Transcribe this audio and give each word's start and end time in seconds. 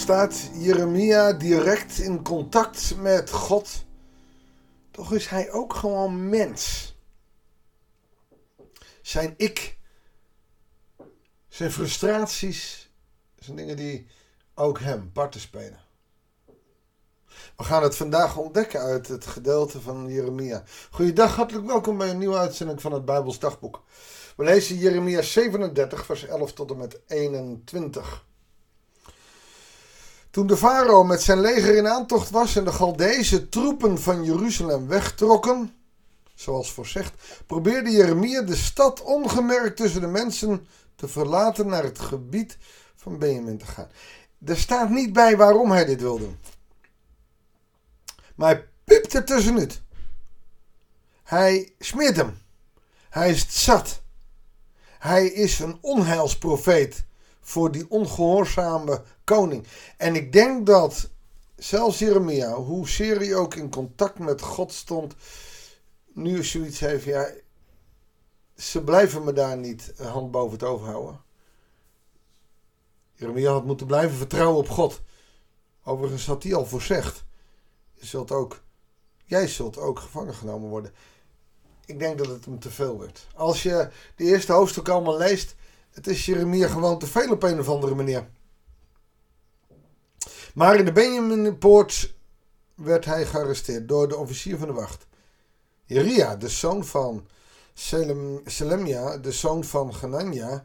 staat 0.00 0.50
Jeremia 0.54 1.32
direct 1.32 1.98
in 1.98 2.22
contact 2.22 2.96
met 2.96 3.30
God. 3.30 3.84
Toch 4.90 5.12
is 5.12 5.26
hij 5.26 5.52
ook 5.52 5.74
gewoon 5.74 6.28
mens. 6.28 6.94
Zijn 9.02 9.34
ik, 9.36 9.78
zijn 11.48 11.72
frustraties, 11.72 12.90
zijn 13.38 13.56
dingen 13.56 13.76
die 13.76 14.06
ook 14.54 14.78
hem 14.78 15.12
parten 15.12 15.40
spelen. 15.40 15.80
We 17.56 17.64
gaan 17.64 17.82
het 17.82 17.96
vandaag 17.96 18.36
ontdekken 18.36 18.80
uit 18.80 19.08
het 19.08 19.26
gedeelte 19.26 19.80
van 19.80 20.08
Jeremia. 20.08 20.62
Goeiedag, 20.90 21.36
hartelijk 21.36 21.66
welkom 21.66 21.98
bij 21.98 22.10
een 22.10 22.18
nieuwe 22.18 22.38
uitzending 22.38 22.80
van 22.80 22.92
het 22.92 23.04
Bijbels 23.04 23.38
Dagboek. 23.38 23.84
We 24.36 24.44
lezen 24.44 24.76
Jeremia 24.76 25.22
37, 25.22 26.04
vers 26.04 26.24
11 26.26 26.52
tot 26.52 26.70
en 26.70 26.76
met 26.76 27.00
21. 27.06 28.28
Toen 30.30 30.46
de 30.46 30.56
farao 30.56 31.04
met 31.04 31.22
zijn 31.22 31.40
leger 31.40 31.76
in 31.76 31.88
aantocht 31.88 32.30
was 32.30 32.56
en 32.56 32.64
de 32.64 32.72
Galdese 32.72 33.48
troepen 33.48 34.00
van 34.00 34.24
Jeruzalem 34.24 34.86
wegtrokken, 34.86 35.74
zoals 36.34 36.72
voorzegd, 36.72 37.14
probeerde 37.46 37.90
Jeremia 37.90 38.42
de 38.42 38.56
stad 38.56 39.02
ongemerkt 39.02 39.76
tussen 39.76 40.00
de 40.00 40.06
mensen 40.06 40.66
te 40.96 41.08
verlaten 41.08 41.66
naar 41.66 41.82
het 41.82 41.98
gebied 41.98 42.58
van 42.96 43.18
Benjamin 43.18 43.58
te 43.58 43.66
gaan. 43.66 43.88
Er 44.44 44.58
staat 44.58 44.90
niet 44.90 45.12
bij 45.12 45.36
waarom 45.36 45.70
hij 45.70 45.84
dit 45.84 46.00
wil 46.00 46.18
doen. 46.18 46.38
Maar 48.34 48.54
hij 48.54 48.68
piept 48.84 49.14
er 49.14 49.24
tussenuit. 49.24 49.82
Hij 51.22 51.72
smeert 51.78 52.16
hem. 52.16 52.38
Hij 53.08 53.30
is 53.30 53.40
het 53.40 53.52
zat. 53.52 54.02
Hij 54.98 55.26
is 55.26 55.58
een 55.58 55.78
onheilsprofeet 55.80 57.04
voor 57.50 57.70
die 57.70 57.90
ongehoorzame 57.90 59.02
koning. 59.24 59.66
En 59.96 60.14
ik 60.14 60.32
denk 60.32 60.66
dat 60.66 61.10
zelfs 61.56 61.98
Jeremia, 61.98 62.54
hoe 62.54 62.88
hij 62.88 63.34
ook 63.34 63.54
in 63.54 63.70
contact 63.70 64.18
met 64.18 64.40
God 64.40 64.72
stond, 64.72 65.14
nu 66.12 66.44
zoiets 66.44 66.80
heeft, 66.80 67.04
ja, 67.04 67.30
ze 68.56 68.84
blijven 68.84 69.24
me 69.24 69.32
daar 69.32 69.56
niet 69.56 69.92
hand 69.96 70.30
boven 70.30 70.52
het 70.52 70.62
overhouden. 70.62 71.20
Jeremia 73.12 73.52
had 73.52 73.64
moeten 73.64 73.86
blijven 73.86 74.16
vertrouwen 74.16 74.58
op 74.58 74.68
God. 74.68 75.00
Overigens 75.84 76.26
had 76.26 76.42
hij 76.42 76.54
al 76.54 76.66
voorzegd. 76.66 77.24
Je 77.92 78.06
zult 78.06 78.30
ook, 78.30 78.62
jij 79.24 79.48
zult 79.48 79.78
ook 79.78 79.98
gevangen 79.98 80.34
genomen 80.34 80.68
worden. 80.68 80.92
Ik 81.84 81.98
denk 81.98 82.18
dat 82.18 82.26
het 82.26 82.44
hem 82.44 82.58
te 82.58 82.70
veel 82.70 82.98
werd. 82.98 83.26
Als 83.34 83.62
je 83.62 83.90
de 84.16 84.24
eerste 84.24 84.52
hoofdstuk 84.52 84.88
allemaal 84.88 85.16
leest, 85.16 85.54
het 85.90 86.06
is 86.06 86.26
Jeremia 86.26 86.68
gewoon 86.68 86.98
te 86.98 87.06
veel 87.06 87.30
op 87.30 87.42
een 87.42 87.58
of 87.58 87.68
andere 87.68 87.94
manier. 87.94 88.28
Maar 90.54 90.76
in 90.76 90.84
de 90.84 90.92
Benjaminpoort 90.92 92.14
werd 92.74 93.04
hij 93.04 93.26
gearresteerd 93.26 93.88
door 93.88 94.08
de 94.08 94.16
officier 94.16 94.58
van 94.58 94.66
de 94.66 94.74
wacht. 94.74 95.06
Jeria, 95.84 96.36
de 96.36 96.48
zoon 96.48 96.84
van 96.84 97.26
Selem, 97.74 98.40
Selemia, 98.44 99.16
de 99.16 99.32
zoon 99.32 99.64
van 99.64 99.94
Ganania. 99.94 100.64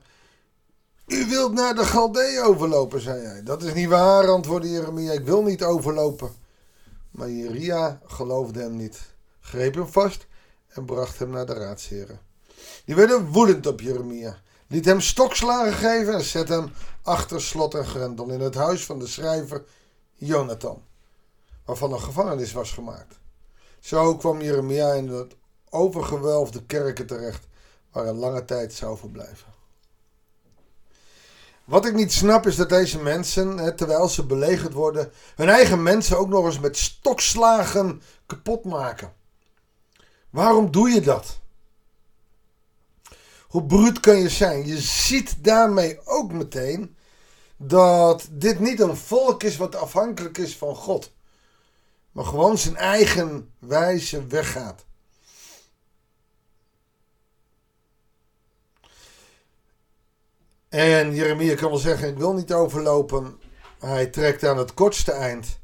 U 1.07 1.25
wilt 1.25 1.53
naar 1.53 1.75
de 1.75 1.85
Galdee 1.85 2.41
overlopen, 2.41 3.01
zei 3.01 3.25
hij. 3.25 3.43
Dat 3.43 3.63
is 3.63 3.73
niet 3.73 3.89
waar, 3.89 4.29
antwoordde 4.29 4.69
Jeremia. 4.69 5.11
Ik 5.11 5.25
wil 5.25 5.43
niet 5.43 5.63
overlopen. 5.63 6.31
Maar 7.11 7.29
Jeria 7.29 8.01
geloofde 8.05 8.61
hem 8.61 8.75
niet, 8.75 8.99
greep 9.39 9.75
hem 9.75 9.87
vast 9.87 10.27
en 10.67 10.85
bracht 10.85 11.19
hem 11.19 11.29
naar 11.29 11.45
de 11.45 11.53
raadsheren. 11.53 12.19
Die 12.85 12.95
werden 12.95 13.25
woedend 13.25 13.67
op 13.67 13.81
Jeremia, 13.81 14.41
liet 14.67 14.85
hem 14.85 15.01
stokslagen 15.01 15.73
geven 15.73 16.13
en 16.13 16.23
zette 16.23 16.53
hem 16.53 16.71
achter 17.01 17.41
slot 17.41 17.73
en 17.73 17.85
grendel 17.85 18.29
in 18.29 18.39
het 18.39 18.55
huis 18.55 18.85
van 18.85 18.99
de 18.99 19.07
schrijver 19.07 19.63
Jonathan, 20.13 20.83
waarvan 21.65 21.93
een 21.93 22.01
gevangenis 22.01 22.51
was 22.51 22.71
gemaakt. 22.71 23.19
Zo 23.79 24.15
kwam 24.17 24.41
Jeremia 24.41 24.93
in 24.93 25.09
het 25.09 25.35
overgewelfde 25.69 26.65
kerken 26.65 27.05
terecht, 27.05 27.47
waar 27.91 28.07
een 28.07 28.15
lange 28.15 28.45
tijd 28.45 28.73
zou 28.73 28.97
verblijven. 28.97 29.53
Wat 31.65 31.85
ik 31.85 31.93
niet 31.93 32.13
snap 32.13 32.47
is 32.47 32.55
dat 32.55 32.69
deze 32.69 32.99
mensen, 33.01 33.75
terwijl 33.75 34.09
ze 34.09 34.25
belegerd 34.25 34.73
worden, 34.73 35.11
hun 35.35 35.49
eigen 35.49 35.83
mensen 35.83 36.17
ook 36.17 36.29
nog 36.29 36.45
eens 36.45 36.59
met 36.59 36.77
stokslagen 36.77 38.01
kapot 38.25 38.63
maken. 38.63 39.13
Waarom 40.29 40.71
doe 40.71 40.89
je 40.89 41.01
dat? 41.01 41.39
Hoe 43.55 43.65
bruut 43.65 43.99
kan 43.99 44.17
je 44.17 44.29
zijn? 44.29 44.65
Je 44.65 44.79
ziet 44.79 45.43
daarmee 45.43 46.05
ook 46.05 46.31
meteen 46.31 46.95
dat 47.57 48.27
dit 48.31 48.59
niet 48.59 48.79
een 48.79 48.97
volk 48.97 49.43
is 49.43 49.57
wat 49.57 49.75
afhankelijk 49.75 50.37
is 50.37 50.57
van 50.57 50.75
God, 50.75 51.11
maar 52.11 52.25
gewoon 52.25 52.57
zijn 52.57 52.75
eigen 52.75 53.53
wijze 53.59 54.27
weggaat. 54.27 54.85
En 60.69 61.13
Jeremia 61.13 61.55
kan 61.55 61.69
wel 61.69 61.79
zeggen: 61.79 62.07
Ik 62.07 62.17
wil 62.17 62.33
niet 62.33 62.53
overlopen. 62.53 63.39
Hij 63.79 64.07
trekt 64.07 64.43
aan 64.43 64.57
het 64.57 64.73
kortste 64.73 65.11
eind 65.11 65.59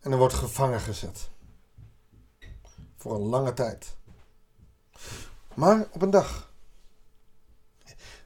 en 0.00 0.12
er 0.12 0.18
wordt 0.18 0.34
gevangen 0.34 0.80
gezet. 0.80 1.28
Voor 2.96 3.14
een 3.14 3.28
lange 3.28 3.52
tijd. 3.52 3.96
Maar 5.54 5.86
op 5.90 6.02
een 6.02 6.10
dag. 6.10 6.45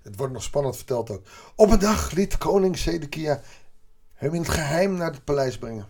Het 0.03 0.16
wordt 0.16 0.33
nog 0.33 0.43
spannend 0.43 0.77
verteld 0.77 1.11
ook. 1.11 1.22
Op 1.55 1.71
een 1.71 1.78
dag 1.78 2.11
liet 2.11 2.38
koning 2.38 2.78
Zedekia 2.78 3.43
hem 4.15 4.34
in 4.34 4.41
het 4.41 4.50
geheim 4.50 4.94
naar 4.94 5.12
het 5.12 5.25
paleis 5.25 5.59
brengen. 5.59 5.88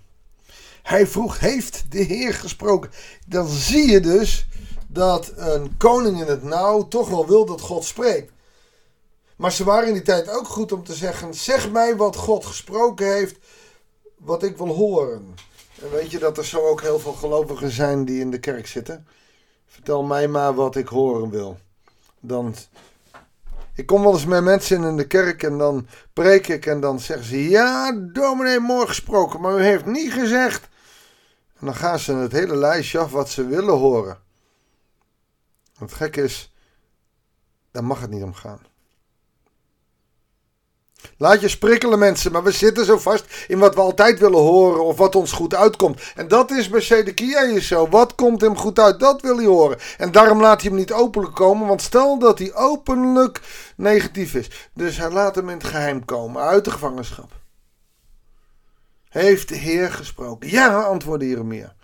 Hij 0.83 1.07
vroeg: 1.07 1.39
Heeft 1.39 1.85
de 1.93 2.03
Heer 2.03 2.35
gesproken? 2.35 2.91
Dan 3.27 3.49
zie 3.49 3.91
je 3.91 4.01
dus 4.01 4.47
dat 4.87 5.33
een 5.37 5.77
koning 5.77 6.21
in 6.21 6.27
het 6.27 6.43
nauw 6.43 6.89
toch 6.89 7.09
wel 7.09 7.27
wil 7.27 7.45
dat 7.45 7.61
God 7.61 7.85
spreekt. 7.85 8.33
Maar 9.37 9.53
ze 9.53 9.65
waren 9.65 9.89
in 9.89 9.95
die 9.95 10.03
tijd 10.03 10.29
ook 10.29 10.47
goed 10.47 10.73
om 10.73 10.85
te 10.85 10.95
zeggen: 10.95 11.35
zeg 11.35 11.71
mij 11.71 11.97
wat 11.97 12.17
God 12.17 12.47
gesproken 12.47 13.13
heeft, 13.13 13.39
wat 14.17 14.43
ik 14.43 14.57
wil 14.57 14.75
horen. 14.75 15.35
En 15.83 15.91
weet 15.91 16.11
je 16.11 16.19
dat 16.19 16.39
er 16.39 16.45
zo 16.45 16.69
ook 16.69 16.81
heel 16.81 16.99
veel 16.99 17.13
gelovigen 17.13 17.71
zijn 17.71 18.05
die 18.05 18.21
in 18.21 18.31
de 18.31 18.41
kerk 18.41 18.67
zitten? 18.67 19.07
Vertel 19.67 20.03
mij 20.03 20.29
maar 20.29 20.55
wat 20.55 20.77
ik 20.77 20.89
horen 20.89 21.31
wil. 21.31 21.59
Dan, 22.21 22.55
ik 23.75 23.87
kom 23.87 24.03
wel 24.03 24.13
eens 24.13 24.25
met 24.25 24.43
mensen 24.43 24.85
in 24.85 24.97
de 24.97 25.07
kerk 25.07 25.43
en 25.43 25.59
dan 25.59 25.87
preek 26.13 26.49
ik 26.49 26.67
en 26.67 26.81
dan 26.81 27.01
zeggen 27.01 27.27
ze: 27.27 27.49
Ja, 27.49 27.93
dominee, 27.93 28.61
mooi 28.61 28.87
gesproken, 28.87 29.41
maar 29.41 29.59
u 29.59 29.63
heeft 29.63 29.87
niet 29.87 30.13
gezegd. 30.13 30.69
En 31.59 31.67
dan 31.67 31.75
gaan 31.75 31.99
ze 31.99 32.15
het 32.15 32.33
hele 32.33 32.57
lijstje 32.57 32.99
af 32.99 33.11
wat 33.11 33.29
ze 33.29 33.47
willen 33.47 33.75
horen. 33.75 34.19
Het 35.79 35.93
gekke 35.93 36.23
is, 36.23 36.55
daar 37.71 37.85
mag 37.85 38.01
het 38.01 38.11
niet 38.11 38.23
om 38.23 38.35
gaan. 38.35 38.70
Laat 41.17 41.41
je 41.41 41.49
sprikkelen 41.49 41.99
mensen, 41.99 42.33
maar 42.33 42.43
we 42.43 42.51
zitten 42.51 42.85
zo 42.85 42.99
vast 42.99 43.25
in 43.49 43.59
wat 43.59 43.75
we 43.75 43.81
altijd 43.81 44.19
willen 44.19 44.39
horen 44.39 44.85
of 44.85 44.97
wat 44.97 45.15
ons 45.15 45.33
goed 45.33 45.55
uitkomt. 45.55 46.01
En 46.15 46.29
dat 46.29 46.51
is 46.51 46.69
bij 46.69 46.81
Zedekia 46.81 47.61
zo. 47.61 47.89
Wat 47.89 48.15
komt 48.15 48.41
hem 48.41 48.57
goed 48.57 48.79
uit, 48.79 49.01
dat 49.01 49.21
wil 49.21 49.37
hij 49.37 49.47
horen. 49.47 49.79
En 49.99 50.13
daarom 50.13 50.41
laat 50.41 50.61
hij 50.61 50.71
hem 50.71 50.79
niet 50.79 50.93
openlijk 50.93 51.35
komen, 51.35 51.67
want 51.67 51.83
stel 51.83 52.19
dat 52.19 52.39
hij 52.39 52.55
openlijk 52.55 53.41
negatief 53.77 54.35
is. 54.35 54.51
Dus 54.75 54.97
hij 54.97 55.11
laat 55.11 55.35
hem 55.35 55.49
in 55.49 55.57
het 55.57 55.67
geheim 55.67 56.05
komen, 56.05 56.43
uit 56.43 56.65
de 56.65 56.71
gevangenschap. 56.71 57.33
Heeft 59.09 59.49
de 59.49 59.57
Heer 59.57 59.93
gesproken? 59.93 60.51
Ja, 60.51 60.83
antwoordde 60.83 61.29
Jeremia. 61.29 61.75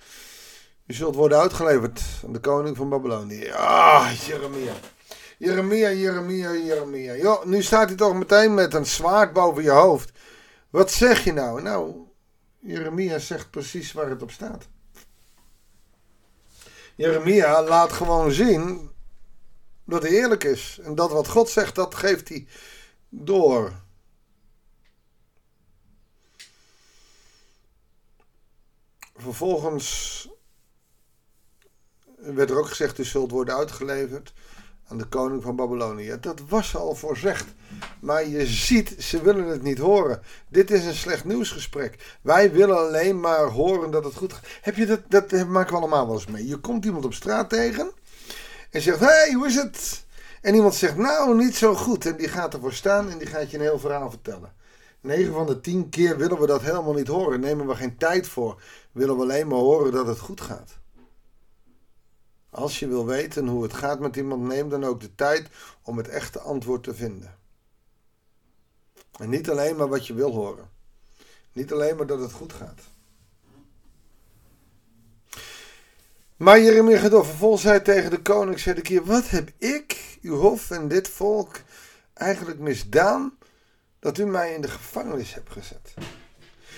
U 0.86 0.94
zult 0.94 1.14
worden 1.14 1.38
uitgeleverd 1.38 2.00
aan 2.26 2.32
de 2.32 2.40
koning 2.40 2.76
van 2.76 2.88
Babylonië. 2.88 3.50
Ah, 3.50 4.10
Jeremia. 4.26 4.72
Jeremia, 5.38 5.90
Jeremia, 5.90 6.52
Jeremia. 6.52 7.14
Jo, 7.14 7.42
nu 7.44 7.62
staat 7.62 7.88
hij 7.88 7.96
toch 7.96 8.14
meteen 8.14 8.54
met 8.54 8.74
een 8.74 8.86
zwaard 8.86 9.32
boven 9.32 9.62
je 9.62 9.70
hoofd. 9.70 10.10
Wat 10.70 10.90
zeg 10.90 11.24
je 11.24 11.32
nou? 11.32 11.62
Nou, 11.62 12.06
Jeremia 12.58 13.18
zegt 13.18 13.50
precies 13.50 13.92
waar 13.92 14.10
het 14.10 14.22
op 14.22 14.30
staat. 14.30 14.68
Jeremia 16.96 17.62
laat 17.62 17.92
gewoon 17.92 18.32
zien 18.32 18.90
dat 19.84 20.02
hij 20.02 20.10
eerlijk 20.10 20.44
is. 20.44 20.78
En 20.82 20.94
dat 20.94 21.10
wat 21.10 21.28
God 21.28 21.48
zegt, 21.48 21.74
dat 21.74 21.94
geeft 21.94 22.28
hij 22.28 22.46
door. 23.08 23.72
Vervolgens 29.14 30.28
werd 32.16 32.50
er 32.50 32.58
ook 32.58 32.68
gezegd, 32.68 32.98
u 32.98 33.04
zult 33.04 33.30
worden 33.30 33.56
uitgeleverd 33.56 34.32
aan 34.88 34.98
de 34.98 35.04
koning 35.04 35.42
van 35.42 35.56
Babylonië. 35.56 36.16
Dat 36.20 36.40
was 36.48 36.76
al 36.76 36.94
voorzegd. 36.94 37.44
Maar 38.00 38.28
je 38.28 38.46
ziet, 38.46 38.94
ze 38.98 39.22
willen 39.22 39.46
het 39.46 39.62
niet 39.62 39.78
horen. 39.78 40.22
Dit 40.48 40.70
is 40.70 40.84
een 40.84 40.94
slecht 40.94 41.24
nieuwsgesprek. 41.24 42.18
Wij 42.20 42.52
willen 42.52 42.78
alleen 42.78 43.20
maar 43.20 43.44
horen 43.44 43.90
dat 43.90 44.04
het 44.04 44.14
goed 44.14 44.32
gaat. 44.32 44.46
Heb 44.60 44.76
je 44.76 44.86
dat, 44.86 45.00
dat 45.08 45.46
maken 45.46 45.72
we 45.72 45.78
allemaal 45.78 46.06
wel 46.06 46.14
eens 46.14 46.26
mee. 46.26 46.46
Je 46.46 46.56
komt 46.56 46.84
iemand 46.84 47.04
op 47.04 47.14
straat 47.14 47.48
tegen 47.48 47.90
en 48.70 48.80
zegt, 48.80 49.00
hé, 49.00 49.06
hey, 49.06 49.32
hoe 49.32 49.46
is 49.46 49.54
het? 49.54 50.04
En 50.40 50.54
iemand 50.54 50.74
zegt, 50.74 50.96
nou, 50.96 51.36
niet 51.36 51.56
zo 51.56 51.74
goed. 51.74 52.06
En 52.06 52.16
die 52.16 52.28
gaat 52.28 52.54
ervoor 52.54 52.72
staan 52.72 53.10
en 53.10 53.18
die 53.18 53.26
gaat 53.26 53.50
je 53.50 53.56
een 53.56 53.62
heel 53.62 53.78
verhaal 53.78 54.10
vertellen. 54.10 54.52
9 55.00 55.32
van 55.32 55.46
de 55.46 55.60
10 55.60 55.88
keer 55.88 56.16
willen 56.16 56.40
we 56.40 56.46
dat 56.46 56.62
helemaal 56.62 56.92
niet 56.92 57.08
horen. 57.08 57.40
Nemen 57.40 57.66
we 57.66 57.74
geen 57.74 57.96
tijd 57.96 58.28
voor. 58.28 58.62
Willen 58.92 59.16
we 59.16 59.22
alleen 59.22 59.48
maar 59.48 59.58
horen 59.58 59.92
dat 59.92 60.06
het 60.06 60.18
goed 60.18 60.40
gaat. 60.40 60.78
Als 62.56 62.78
je 62.78 62.88
wil 62.88 63.06
weten 63.06 63.46
hoe 63.46 63.62
het 63.62 63.74
gaat 63.74 64.00
met 64.00 64.16
iemand, 64.16 64.42
neem 64.42 64.68
dan 64.68 64.84
ook 64.84 65.00
de 65.00 65.14
tijd 65.14 65.48
om 65.82 65.96
het 65.96 66.08
echte 66.08 66.40
antwoord 66.40 66.82
te 66.82 66.94
vinden. 66.94 67.34
En 69.18 69.28
niet 69.28 69.50
alleen 69.50 69.76
maar 69.76 69.88
wat 69.88 70.06
je 70.06 70.14
wil 70.14 70.32
horen. 70.32 70.70
Niet 71.52 71.72
alleen 71.72 71.96
maar 71.96 72.06
dat 72.06 72.20
het 72.20 72.32
goed 72.32 72.52
gaat. 72.52 72.80
Maar 76.36 76.60
Jeremia 76.60 76.98
gaat 76.98 77.12
over 77.12 77.28
vervolgens 77.28 77.62
zei 77.62 77.82
tegen 77.82 78.10
de 78.10 78.22
koning, 78.22 78.58
zei 78.58 78.80
keer, 78.80 79.04
wat 79.04 79.30
heb 79.30 79.50
ik, 79.58 80.18
uw 80.22 80.36
hof 80.36 80.70
en 80.70 80.88
dit 80.88 81.08
volk 81.08 81.60
eigenlijk 82.14 82.58
misdaan 82.58 83.38
dat 83.98 84.18
u 84.18 84.26
mij 84.26 84.54
in 84.54 84.60
de 84.60 84.68
gevangenis 84.68 85.34
hebt 85.34 85.52
gezet? 85.52 85.94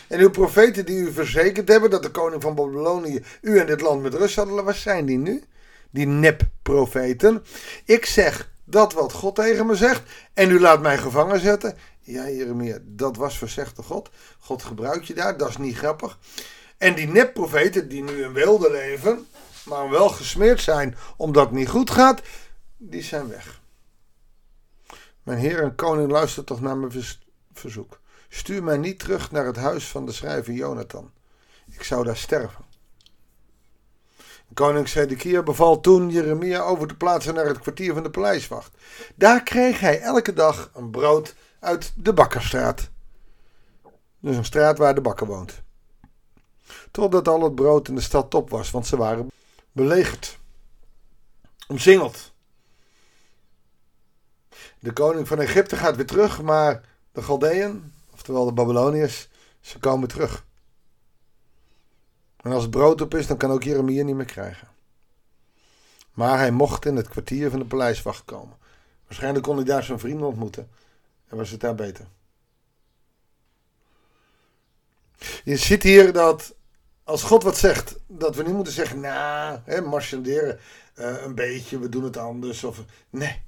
En 0.09 0.21
uw 0.21 0.31
profeten 0.31 0.87
die 0.87 0.99
u 0.99 1.13
verzekerd 1.13 1.69
hebben 1.69 1.91
dat 1.91 2.03
de 2.03 2.11
koning 2.11 2.43
van 2.43 2.55
Babylonië 2.55 3.25
u 3.41 3.59
en 3.59 3.67
dit 3.67 3.81
land 3.81 4.03
met 4.03 4.15
rust 4.15 4.37
hadden, 4.37 4.65
waar 4.65 4.75
zijn 4.75 5.07
die 5.07 5.19
nu? 5.19 5.43
Die 5.91 6.07
nep-profeten. 6.07 7.45
Ik 7.85 8.07
zeg 8.07 8.51
dat 8.65 8.93
wat 8.93 9.13
God 9.13 9.35
tegen 9.35 9.67
me 9.67 9.75
zegt 9.75 10.03
en 10.35 10.51
u 10.51 10.61
laat 10.61 10.81
mij 10.81 10.99
gevangen 10.99 11.41
zetten. 11.41 11.77
Ja, 12.01 12.29
Jeremia, 12.29 12.79
dat 12.83 13.17
was 13.17 13.39
verzegde 13.39 13.83
God. 13.83 14.11
God 14.39 14.63
gebruikt 14.63 15.07
je 15.07 15.15
daar, 15.15 15.37
dat 15.37 15.49
is 15.49 15.57
niet 15.57 15.77
grappig. 15.77 16.19
En 16.79 16.95
die 16.95 17.09
nep-profeten 17.09 17.89
die 17.89 18.03
nu 18.03 18.23
in 18.23 18.33
wilde 18.33 18.71
leven, 18.71 19.27
maar 19.65 19.91
wel 19.91 20.09
gesmeerd 20.09 20.61
zijn 20.61 20.97
omdat 21.17 21.45
het 21.45 21.55
niet 21.55 21.69
goed 21.69 21.91
gaat, 21.91 22.23
die 22.77 23.03
zijn 23.03 23.29
weg. 23.29 23.61
Mijn 25.23 25.39
heer 25.39 25.63
en 25.63 25.75
koning, 25.75 26.11
luister 26.11 26.45
toch 26.45 26.61
naar 26.61 26.77
mijn 26.77 27.05
verzoek. 27.53 28.01
Stuur 28.29 28.63
mij 28.63 28.77
niet 28.77 28.99
terug 28.99 29.31
naar 29.31 29.47
het 29.47 29.57
huis 29.57 29.89
van 29.89 30.07
de 30.07 30.13
schrijver 30.13 30.53
Jonathan. 30.53 31.11
Ik 31.71 31.83
zou 31.83 32.05
daar 32.05 32.17
sterven. 32.17 32.65
Koning 34.55 34.89
Zedekia 34.89 35.43
beval 35.43 35.81
toen 35.81 36.11
Jeremia 36.11 36.61
over 36.61 36.89
te 36.89 36.95
plaatsen 36.95 37.35
naar 37.35 37.47
het 37.47 37.59
kwartier 37.59 37.95
van 37.95 38.03
de 38.03 38.11
paleiswacht. 38.11 38.77
Daar 39.15 39.43
kreeg 39.43 39.81
hij 39.81 40.01
elke 40.01 40.33
dag 40.33 40.71
een 40.75 40.91
brood 40.91 41.35
uit 41.61 41.93
de 41.97 42.13
Bakkerstraat. 42.13 42.91
Dus 44.21 44.37
een 44.37 44.45
straat 44.45 44.79
waar 44.79 44.95
de 44.95 45.01
bakker 45.01 45.27
woont. 45.27 45.63
Totdat 46.91 47.29
al 47.29 47.43
het 47.43 47.55
brood 47.55 47.89
in 47.89 47.95
de 47.95 48.01
stad 48.01 48.31
top 48.31 48.51
was, 48.51 48.71
want 48.71 48.87
ze 48.87 48.97
waren 48.97 49.31
belegerd, 49.73 50.39
omsingeld. 51.69 52.33
De 54.81 54.93
koning 54.93 55.29
van 55.29 55.41
Egypte 55.41 55.77
gaat 55.77 55.97
weer 55.97 56.07
terug, 56.07 56.43
maar 56.43 56.85
de 57.13 57.23
Galdeën, 57.23 57.93
oftewel 58.13 58.45
de 58.45 58.53
Babyloniërs, 58.53 59.29
ze 59.61 59.79
komen 59.79 60.09
terug. 60.09 60.47
En 62.43 62.53
als 62.53 62.63
het 62.63 62.71
brood 62.71 63.01
op 63.01 63.15
is, 63.15 63.27
dan 63.27 63.37
kan 63.37 63.51
ook 63.51 63.63
Jeremia 63.63 64.05
niet 64.05 64.15
meer 64.15 64.25
krijgen. 64.25 64.69
Maar 66.13 66.39
hij 66.39 66.51
mocht 66.51 66.85
in 66.85 66.97
het 66.97 67.09
kwartier 67.09 67.51
van 67.51 67.59
de 67.59 67.65
paleiswacht 67.65 68.25
komen. 68.25 68.57
Waarschijnlijk 69.07 69.45
kon 69.45 69.57
hij 69.57 69.65
daar 69.65 69.83
zijn 69.83 69.99
vrienden 69.99 70.27
ontmoeten. 70.27 70.71
En 71.29 71.37
was 71.37 71.51
het 71.51 71.61
daar 71.61 71.75
beter. 71.75 72.07
Je 75.45 75.57
ziet 75.57 75.83
hier 75.83 76.13
dat 76.13 76.55
als 77.05 77.23
God 77.23 77.43
wat 77.43 77.57
zegt, 77.57 77.97
dat 78.07 78.37
we 78.37 78.43
niet 78.43 78.55
moeten 78.55 78.73
zeggen, 78.73 79.01
nou, 79.01 79.83
marchanderen 79.83 80.59
uh, 80.95 81.23
een 81.23 81.35
beetje, 81.35 81.79
we 81.79 81.89
doen 81.89 82.05
het 82.05 82.17
anders. 82.17 82.65
Of, 82.65 82.85
nee, 83.11 83.43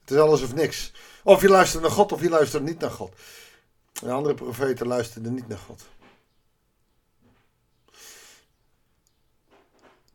het 0.00 0.10
is 0.10 0.16
alles 0.16 0.42
of 0.42 0.54
niks. 0.54 0.92
Of 1.22 1.40
je 1.42 1.48
luistert 1.48 1.82
naar 1.82 1.90
God 1.90 2.12
of 2.12 2.22
je 2.22 2.28
luistert 2.28 2.62
niet 2.62 2.78
naar 2.78 2.90
God. 2.90 3.14
De 3.92 4.12
andere 4.12 4.34
profeten 4.34 4.86
luisterden 4.86 5.34
niet 5.34 5.48
naar 5.48 5.58
God. 5.58 5.82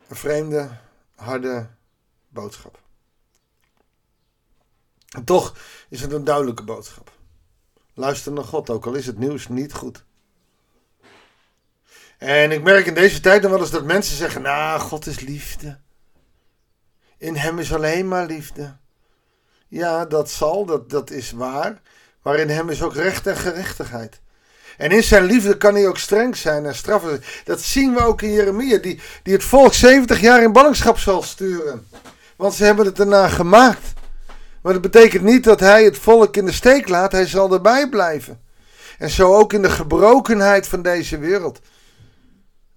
Een 0.09 0.15
vreemde, 0.15 0.69
harde 1.15 1.67
boodschap. 2.27 2.81
En 5.09 5.23
toch 5.23 5.57
is 5.89 6.01
het 6.01 6.11
een 6.11 6.23
duidelijke 6.23 6.63
boodschap. 6.63 7.11
Luister 7.93 8.31
naar 8.31 8.43
God, 8.43 8.69
ook 8.69 8.85
al 8.85 8.93
is 8.93 9.05
het 9.05 9.17
nieuws 9.17 9.47
niet 9.47 9.73
goed. 9.73 10.05
En 12.17 12.51
ik 12.51 12.63
merk 12.63 12.85
in 12.85 12.93
deze 12.93 13.19
tijd 13.19 13.41
dan 13.41 13.51
wel 13.51 13.59
eens 13.59 13.71
dat 13.71 13.83
mensen 13.83 14.17
zeggen: 14.17 14.41
Nou, 14.41 14.79
God 14.79 15.05
is 15.05 15.19
liefde. 15.19 15.79
In 17.17 17.35
Hem 17.35 17.59
is 17.59 17.73
alleen 17.73 18.07
maar 18.07 18.25
liefde. 18.25 18.77
Ja, 19.67 20.05
dat 20.05 20.29
zal, 20.29 20.65
dat, 20.65 20.89
dat 20.89 21.09
is 21.09 21.31
waar. 21.31 21.81
Maar 22.21 22.39
in 22.39 22.49
Hem 22.49 22.69
is 22.69 22.81
ook 22.81 22.93
recht 22.93 23.27
en 23.27 23.37
gerechtigheid. 23.37 24.21
En 24.79 24.91
in 24.91 25.03
zijn 25.03 25.23
liefde 25.23 25.57
kan 25.57 25.73
hij 25.73 25.87
ook 25.87 25.97
streng 25.97 26.37
zijn 26.37 26.65
en 26.65 26.75
straffen. 26.75 27.23
Dat 27.43 27.61
zien 27.61 27.93
we 27.93 28.05
ook 28.05 28.21
in 28.21 28.31
Jeremia, 28.31 28.77
die, 28.77 28.99
die 29.23 29.33
het 29.33 29.43
volk 29.43 29.73
70 29.73 30.19
jaar 30.19 30.43
in 30.43 30.51
ballingschap 30.51 30.97
zal 30.97 31.21
sturen. 31.23 31.87
Want 32.35 32.53
ze 32.53 32.63
hebben 32.63 32.85
het 32.85 32.99
erna 32.99 33.27
gemaakt. 33.27 33.93
Maar 34.61 34.73
dat 34.73 34.81
betekent 34.81 35.23
niet 35.23 35.43
dat 35.43 35.59
hij 35.59 35.83
het 35.83 35.97
volk 35.97 36.37
in 36.37 36.45
de 36.45 36.51
steek 36.51 36.87
laat, 36.87 37.11
hij 37.11 37.25
zal 37.27 37.53
erbij 37.53 37.89
blijven. 37.89 38.41
En 38.97 39.09
zo 39.09 39.35
ook 39.35 39.53
in 39.53 39.61
de 39.61 39.69
gebrokenheid 39.69 40.67
van 40.67 40.81
deze 40.81 41.17
wereld. 41.17 41.59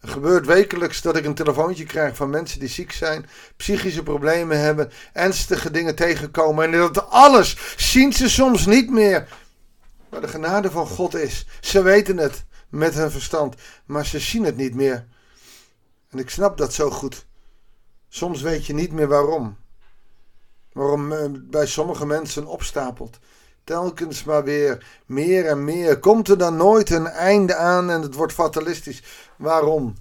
Het 0.00 0.10
gebeurt 0.10 0.46
wekelijks 0.46 1.02
dat 1.02 1.16
ik 1.16 1.25
een 1.25 1.34
telefoontje 1.34 1.84
krijg 1.84 2.16
van 2.16 2.31
mensen 2.31 2.60
die 2.60 2.69
ziek 2.69 2.93
zijn, 2.93 3.26
psychische 3.56 4.02
problemen 4.02 4.60
hebben, 4.60 4.90
ernstige 5.12 5.70
dingen 5.70 5.94
tegenkomen. 5.94 6.64
En 6.64 6.70
dat 6.70 7.10
alles 7.10 7.56
zien 7.76 8.12
ze 8.12 8.31
soms 8.31 8.66
niet 8.66 8.90
meer. 8.90 9.28
Maar 10.12 10.20
de 10.20 10.29
genade 10.29 10.70
van 10.70 10.87
God 10.87 11.14
is. 11.14 11.47
Ze 11.61 11.82
weten 11.82 12.17
het 12.17 12.44
met 12.69 12.94
hun 12.94 13.11
verstand, 13.11 13.55
maar 13.85 14.06
ze 14.06 14.19
zien 14.19 14.44
het 14.44 14.56
niet 14.56 14.75
meer. 14.75 15.06
En 16.09 16.19
ik 16.19 16.31
snap 16.31 16.59
dat 16.59 16.73
zo 16.73 16.91
goed. 16.91 17.26
Soms 18.09 18.43
weet 18.43 18.67
je 18.67 18.75
niet 18.75 18.93
meer 18.93 19.09
waarom. 19.09 19.56
Waarom 20.73 21.12
eh, 21.12 21.29
bij 21.32 21.67
sommige 21.67 22.06
mensen 22.06 22.47
opstapelt. 22.47 23.19
Telkens 23.64 24.25
maar 24.25 24.44
weer 24.44 25.00
meer 25.06 25.47
en 25.47 25.64
meer. 25.64 25.99
Komt 25.99 26.29
er 26.29 26.38
dan 26.38 26.56
nooit 26.56 26.91
een 26.91 27.06
einde 27.06 27.55
aan 27.55 27.91
en 27.91 28.03
het 28.03 28.14
wordt 28.14 28.32
fatalistisch? 28.32 29.03
Waarom? 29.37 29.94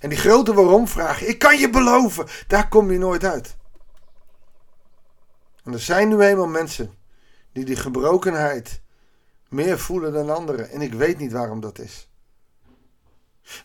En 0.00 0.08
die 0.08 0.18
grote 0.18 0.54
waarom-vraag, 0.54 1.22
ik 1.22 1.38
kan 1.38 1.58
je 1.58 1.70
beloven, 1.70 2.26
daar 2.46 2.68
kom 2.68 2.90
je 2.92 2.98
nooit 2.98 3.24
uit. 3.24 3.56
En 5.64 5.72
er 5.72 5.80
zijn 5.80 6.08
nu 6.08 6.20
eenmaal 6.20 6.46
mensen 6.46 6.94
die 7.52 7.64
die 7.64 7.76
gebrokenheid 7.76 8.80
meer 9.48 9.78
voelen 9.78 10.12
dan 10.12 10.30
anderen. 10.30 10.70
En 10.70 10.80
ik 10.80 10.94
weet 10.94 11.18
niet 11.18 11.32
waarom 11.32 11.60
dat 11.60 11.78
is. 11.78 12.08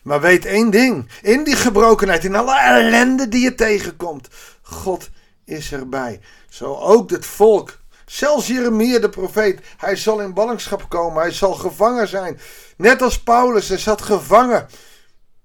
Maar 0.02 0.20
weet 0.20 0.44
één 0.44 0.70
ding: 0.70 1.08
in 1.22 1.44
die 1.44 1.56
gebrokenheid, 1.56 2.24
in 2.24 2.34
alle 2.34 2.58
ellende 2.58 3.28
die 3.28 3.40
je 3.40 3.54
tegenkomt, 3.54 4.28
God 4.62 5.10
is 5.44 5.72
erbij. 5.72 6.20
Zo 6.48 6.74
ook 6.74 7.10
het 7.10 7.26
volk. 7.26 7.82
Zelfs 8.06 8.46
Jeremia 8.46 8.98
de 8.98 9.08
profeet, 9.08 9.60
hij 9.76 9.96
zal 9.96 10.20
in 10.20 10.34
ballingschap 10.34 10.88
komen, 10.88 11.22
hij 11.22 11.30
zal 11.30 11.54
gevangen 11.54 12.08
zijn. 12.08 12.40
Net 12.76 13.02
als 13.02 13.22
Paulus, 13.22 13.68
hij 13.68 13.78
zat 13.78 14.02
gevangen. 14.02 14.66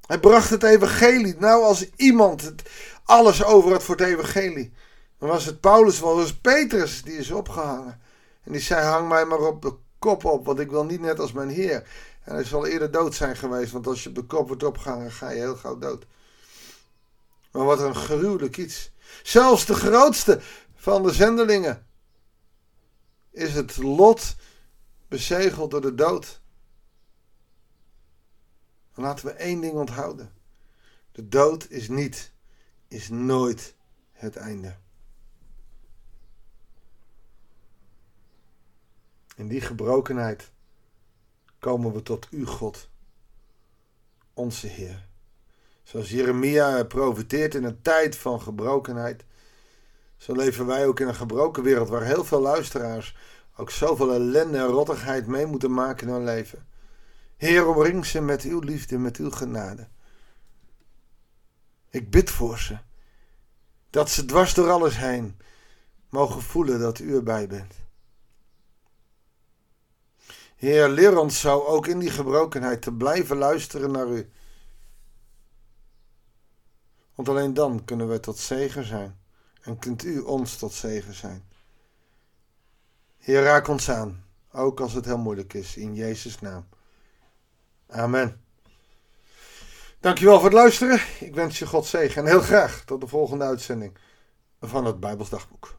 Hij 0.05 0.19
bracht 0.19 0.49
het 0.49 0.63
evangelie. 0.63 1.35
Nou, 1.39 1.63
als 1.63 1.89
iemand 1.95 2.41
het 2.41 2.61
alles 3.03 3.43
over 3.43 3.71
had 3.71 3.83
voor 3.83 3.95
het 3.95 4.07
evangelie, 4.07 4.73
dan 5.19 5.29
was 5.29 5.45
het 5.45 5.59
Paulus, 5.59 5.99
was 5.99 6.29
het 6.29 6.41
Petrus, 6.41 7.03
die 7.03 7.17
is 7.17 7.31
opgehangen. 7.31 8.01
En 8.43 8.51
die 8.51 8.61
zei, 8.61 8.85
hang 8.85 9.07
mij 9.07 9.25
maar 9.25 9.39
op 9.39 9.61
de 9.61 9.73
kop 9.99 10.25
op, 10.25 10.45
want 10.45 10.59
ik 10.59 10.69
wil 10.69 10.85
niet 10.85 11.01
net 11.01 11.19
als 11.19 11.31
mijn 11.31 11.49
Heer. 11.49 11.87
En 12.23 12.33
hij 12.33 12.43
zal 12.43 12.65
eerder 12.65 12.91
dood 12.91 13.15
zijn 13.15 13.35
geweest, 13.35 13.71
want 13.71 13.87
als 13.87 14.03
je 14.03 14.09
op 14.09 14.15
de 14.15 14.23
kop 14.23 14.47
wordt 14.47 14.63
opgehangen, 14.63 15.11
ga 15.11 15.29
je 15.29 15.39
heel 15.39 15.55
gauw 15.55 15.77
dood. 15.77 16.05
Maar 17.51 17.65
wat 17.65 17.79
een 17.79 17.95
gruwelijk 17.95 18.57
iets. 18.57 18.91
Zelfs 19.23 19.65
de 19.65 19.73
grootste 19.73 20.41
van 20.75 21.03
de 21.03 21.13
zendelingen 21.13 21.87
is 23.31 23.53
het 23.53 23.77
lot 23.77 24.35
bezegeld 25.07 25.71
door 25.71 25.81
de 25.81 25.95
dood. 25.95 26.41
Laten 28.93 29.25
we 29.25 29.31
één 29.31 29.61
ding 29.61 29.73
onthouden. 29.73 30.33
De 31.11 31.27
dood 31.27 31.69
is 31.69 31.87
niet, 31.87 32.31
is 32.87 33.09
nooit 33.09 33.75
het 34.11 34.35
einde. 34.35 34.75
In 39.39 39.47
die 39.47 39.61
gebrokenheid 39.61 40.51
komen 41.59 41.93
we 41.93 42.01
tot 42.01 42.27
u, 42.31 42.45
God, 42.45 42.89
onze 44.33 44.67
Heer. 44.67 45.07
Zoals 45.83 46.09
Jeremia 46.09 46.83
profiteert 46.83 47.55
in 47.55 47.63
een 47.63 47.81
tijd 47.81 48.17
van 48.17 48.41
gebrokenheid, 48.41 49.25
zo 50.17 50.33
leven 50.33 50.65
wij 50.65 50.87
ook 50.87 50.99
in 50.99 51.07
een 51.07 51.15
gebroken 51.15 51.63
wereld 51.63 51.89
waar 51.89 52.03
heel 52.03 52.23
veel 52.23 52.41
luisteraars 52.41 53.15
ook 53.55 53.69
zoveel 53.69 54.13
ellende 54.13 54.57
en 54.57 54.65
rottigheid 54.65 55.27
mee 55.27 55.45
moeten 55.45 55.73
maken 55.73 56.07
in 56.07 56.13
hun 56.13 56.23
leven. 56.23 56.67
Heer, 57.37 57.67
omring 57.67 58.05
ze 58.05 58.21
met 58.21 58.43
uw 58.43 58.59
liefde, 58.59 58.97
met 58.97 59.17
uw 59.17 59.31
genade. 59.31 59.87
Ik 61.89 62.11
bid 62.11 62.29
voor 62.29 62.59
ze, 62.59 62.77
dat 63.89 64.09
ze 64.09 64.25
dwars 64.25 64.53
door 64.53 64.69
alles 64.69 64.97
heen 64.97 65.37
mogen 66.09 66.41
voelen 66.41 66.79
dat 66.79 66.99
u 66.99 67.15
erbij 67.15 67.47
bent. 67.47 67.87
Heer, 70.59 70.89
leer 70.89 71.17
ons 71.17 71.39
zo 71.39 71.59
ook 71.59 71.87
in 71.87 71.99
die 71.99 72.09
gebrokenheid 72.09 72.81
te 72.81 72.93
blijven 72.93 73.37
luisteren 73.37 73.91
naar 73.91 74.07
u. 74.07 74.29
Want 77.15 77.29
alleen 77.29 77.53
dan 77.53 77.85
kunnen 77.85 78.09
we 78.09 78.19
tot 78.19 78.37
zegen 78.37 78.85
zijn. 78.85 79.19
En 79.61 79.79
kunt 79.79 80.03
u 80.03 80.19
ons 80.19 80.57
tot 80.57 80.73
zegen 80.73 81.13
zijn. 81.13 81.43
Heer, 83.17 83.43
raak 83.43 83.67
ons 83.67 83.89
aan. 83.89 84.25
Ook 84.51 84.79
als 84.79 84.93
het 84.93 85.05
heel 85.05 85.17
moeilijk 85.17 85.53
is. 85.53 85.77
In 85.77 85.95
Jezus' 85.95 86.39
naam. 86.39 86.67
Amen. 87.87 88.41
Dankjewel 89.99 90.35
voor 90.35 90.43
het 90.43 90.53
luisteren. 90.53 91.01
Ik 91.19 91.35
wens 91.35 91.59
je 91.59 91.67
God 91.67 91.85
zegen. 91.85 92.21
En 92.21 92.29
heel 92.29 92.41
graag 92.41 92.83
tot 92.85 93.01
de 93.01 93.07
volgende 93.07 93.45
uitzending 93.45 93.97
van 94.61 94.85
het 94.85 94.99
Bijbelsdagboek. 94.99 95.75